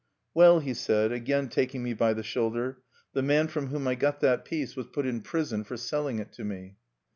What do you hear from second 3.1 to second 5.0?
"the man from whom I got that piece was